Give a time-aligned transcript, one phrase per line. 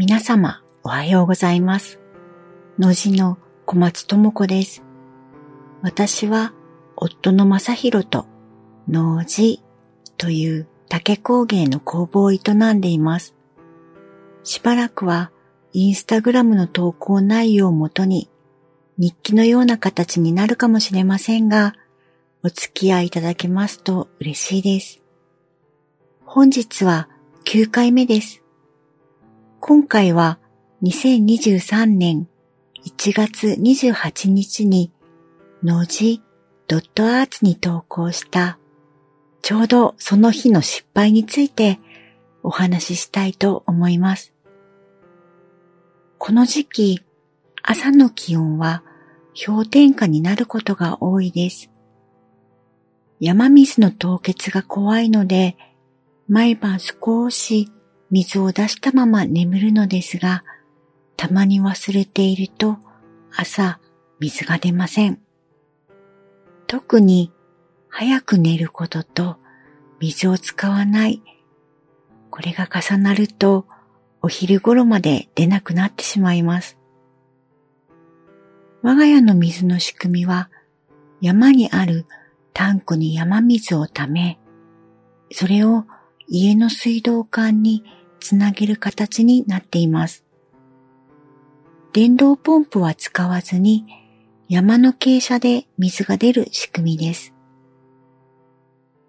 [0.00, 1.98] 皆様、おはようございます。
[2.78, 4.84] のじの小松智子です。
[5.82, 6.54] 私は、
[6.94, 8.24] 夫の正宏と、
[8.88, 9.60] 農事
[10.16, 12.38] という竹工芸の工房を営
[12.72, 13.34] んでいます。
[14.44, 15.32] しばらくは、
[15.72, 18.30] インスタグラムの投稿内容をもとに、
[18.98, 21.74] 日記のような形になるかもしれませんが、
[22.44, 25.02] お付き合いいただけますと嬉しいです。
[26.24, 27.08] 本日は
[27.46, 28.44] 9回目です。
[29.60, 30.38] 今回は
[30.84, 32.28] 2023年
[32.86, 34.92] 1月28日に
[35.64, 36.22] のじ
[36.68, 38.58] ドットアーツに投稿した
[39.42, 41.80] ちょうどその日の失敗について
[42.44, 44.32] お話ししたいと思います。
[46.18, 47.00] この時期
[47.62, 48.84] 朝の気温は
[49.46, 51.68] 氷点下になることが多いです。
[53.18, 55.56] 山水の凍結が怖いので
[56.28, 57.72] 毎晩少し
[58.10, 60.42] 水を出したまま眠るのですが、
[61.16, 62.78] たまに忘れていると
[63.34, 63.80] 朝
[64.20, 65.20] 水が出ません。
[66.66, 67.32] 特に
[67.88, 69.36] 早く寝ることと
[70.00, 71.22] 水を使わない。
[72.30, 73.66] これが重なると
[74.22, 76.78] お昼頃まで出なくなってしまいます。
[78.82, 80.50] 我が家の水の仕組みは
[81.20, 82.06] 山にある
[82.52, 84.38] タンクに山水をため、
[85.32, 85.84] それを
[86.26, 87.84] 家の水道管に
[88.20, 90.24] つなげる形になっています。
[91.92, 93.84] 電動ポンプは使わずに
[94.48, 97.34] 山の傾斜で水が出る仕組みです。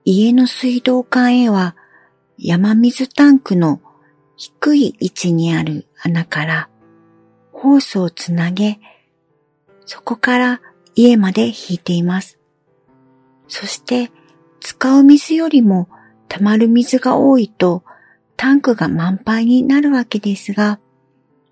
[0.06, 1.76] 家の水道管へは
[2.38, 3.82] 山水タンクの
[4.38, 6.70] 低い位置にある穴から
[7.52, 8.80] ホースをつなげ、
[9.86, 10.62] そこから
[10.96, 12.40] 家まで引いています。
[13.48, 14.12] そして
[14.62, 15.90] 使う水よりも
[16.28, 17.84] 溜まる水が多いと
[18.42, 20.80] タンクが満杯になるわけですが、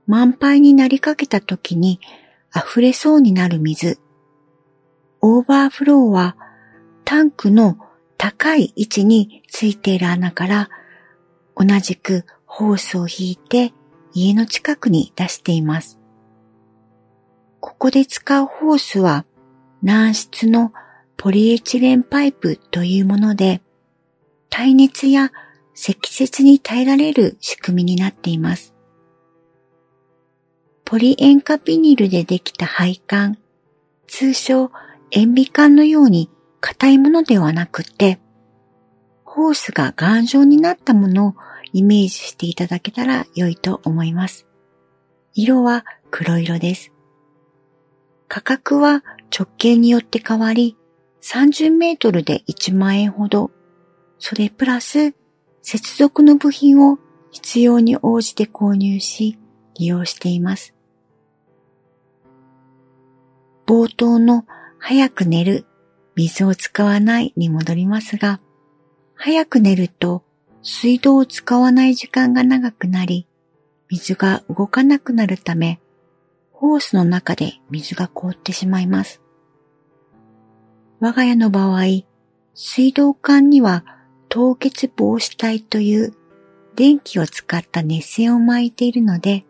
[0.05, 1.99] 満杯になりかけた時に
[2.55, 3.99] 溢れそうになる水。
[5.19, 6.37] オーバーフローは
[7.03, 7.77] タンクの
[8.17, 10.69] 高い位置についている穴から
[11.57, 13.73] 同じくホースを引いて
[14.13, 15.99] 家の近くに出しています。
[17.59, 19.25] ここで使うホースは
[19.83, 20.71] 軟質の
[21.17, 23.61] ポリエチレンパイプというもので
[24.49, 25.33] 耐熱や
[25.79, 28.73] 積雪に耐えられる仕組みになっています。
[30.85, 33.37] ポリ塩化ビニルでできた配管、
[34.07, 34.71] 通称
[35.11, 38.19] 塩ビ管のように硬いものではなくて、
[39.23, 41.35] ホースが頑丈になったものを
[41.73, 44.47] イメージしていただけたら良いと思います。
[45.35, 46.91] 色は黒色です。
[48.27, 50.75] 価格は直径によって変わり、
[51.21, 53.51] 30メートルで1万円ほど
[54.17, 55.13] それプラス
[55.69, 56.97] 接続の部品を
[57.29, 59.37] 必要に応じて購入し
[59.75, 60.73] 利用しています。
[63.65, 64.45] 冒頭の
[64.79, 65.65] 早く寝る、
[66.15, 68.39] 水を使わないに戻りますが、
[69.13, 70.23] 早く寝ると
[70.61, 73.27] 水道を使わない時間が長くなり、
[73.89, 75.81] 水が動かなくなるため、
[76.53, 79.21] ホースの中で水が凍ってしまいます。
[81.01, 81.81] 我が家の場合、
[82.53, 83.96] 水道管には
[84.29, 86.13] 凍結防止帯という
[86.75, 89.45] 電気を使った熱線を巻いているので、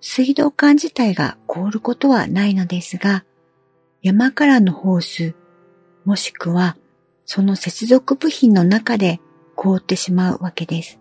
[0.00, 3.24] 水道管自体が凍ることはないのですが、
[4.02, 5.34] 山からのホース、
[6.04, 6.76] もしくは
[7.26, 9.20] その接続部品の中で
[9.54, 10.98] 凍ってしまうわけです。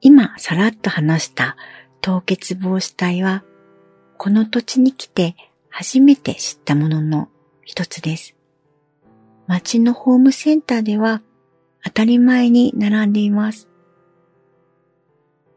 [0.00, 1.56] 今さらっと話した
[2.00, 3.44] 凍結防止帯は、
[4.18, 5.36] この土地に来て
[5.70, 7.28] 初めて知ったものの
[7.62, 8.34] 一つです。
[9.46, 11.22] 町のホームセンターでは
[11.84, 13.68] 当たり前に並んでいます。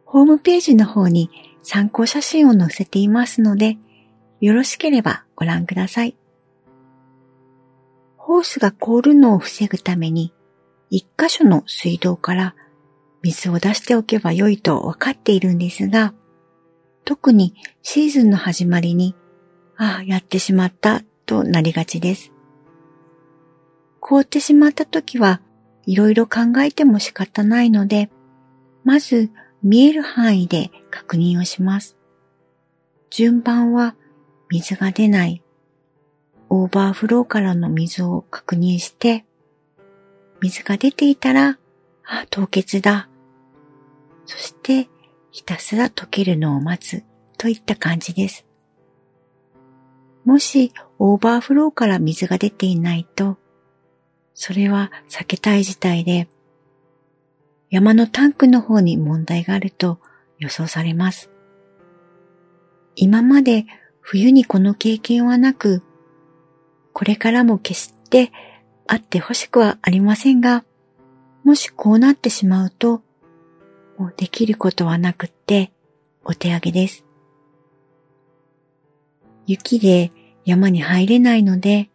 [0.05, 1.29] ホームページの方に
[1.63, 3.77] 参考写真を載せていますので、
[4.39, 6.15] よろしければご覧ください。
[8.15, 10.33] ホースが凍るのを防ぐために、
[10.89, 12.55] 一箇所の水道から
[13.21, 16.13] 水を出しておけばよいと分かっているんですが、
[17.03, 19.15] 特にシーズンの始まりに、
[19.77, 22.33] ああ、やってしまったとなりがちです。
[24.09, 25.41] 凍ってしまった時は
[25.85, 28.09] いろいろ考えても仕方ないので、
[28.85, 29.31] まず
[29.61, 31.97] 見える範囲で確認をします。
[33.09, 33.97] 順番は
[34.49, 35.43] 水が出ない、
[36.47, 39.25] オーバーフローからの水を確認して、
[40.39, 41.59] 水が出ていたら、
[42.05, 43.09] あ、凍結だ。
[44.25, 44.87] そして
[45.31, 47.03] ひたすら溶けるのを待つ
[47.37, 48.45] といった感じです。
[50.23, 53.37] もしオーバーフローから水が出ていないと、
[54.39, 56.27] それは避けたい事態で、
[57.71, 59.99] 山のタンクの方に問題があると
[60.37, 61.31] 予想されます。
[62.95, 63.65] 今まで
[63.99, 65.81] 冬にこの経験はなく、
[66.93, 68.31] これからも決して
[68.85, 70.63] あってほしくはありませんが、
[71.43, 73.01] もしこうなってしまうと、
[73.97, 75.71] もうできることはなくって
[76.23, 77.03] お手上げです。
[79.47, 80.11] 雪で
[80.45, 81.89] 山に入れないので、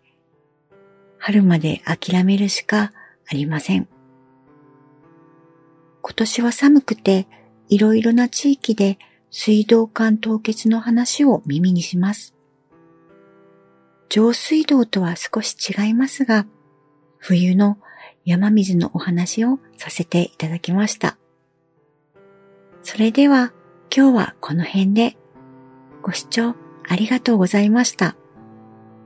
[1.24, 2.90] 春まで諦めるしか
[3.30, 3.86] ありません。
[6.00, 7.28] 今年は寒くて
[7.68, 8.98] いろいろな地域で
[9.30, 12.34] 水道管凍結の話を耳にします。
[14.08, 16.44] 上水道とは少し違いますが、
[17.18, 17.78] 冬の
[18.24, 21.18] 山水のお話をさせていただきました。
[22.82, 23.52] それでは
[23.96, 25.16] 今日はこの辺で
[26.02, 26.56] ご視聴
[26.88, 28.16] ありがとうございました。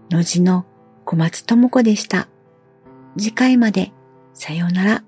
[0.08, 0.64] のじの
[1.06, 2.28] 小松智子でした。
[3.16, 3.92] 次回まで
[4.34, 5.04] さようなら。